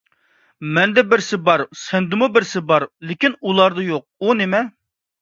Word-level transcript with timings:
مەندە 0.77 1.03
بىرسى 1.11 1.39
بار، 1.51 1.63
سەندىمۇ 1.83 2.31
بىرسى 2.39 2.65
بار، 2.73 2.89
لېكىن 3.13 3.39
ئۇلاردا 3.41 3.89
يوق. 3.93 4.11
ئۇ 4.27 4.39
نېمە؟ 4.45 4.69